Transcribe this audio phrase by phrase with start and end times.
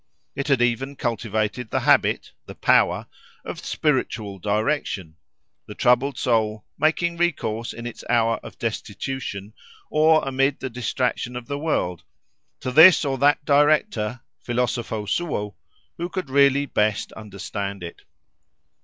[0.35, 3.05] It had even cultivated the habit, the power,
[3.45, 5.15] of "spiritual direction";
[5.67, 9.53] the troubled soul making recourse in its hour of destitution,
[9.91, 12.01] or amid the distractions of the world,
[12.61, 18.01] to this or that director—philosopho suo—who could really best understand it.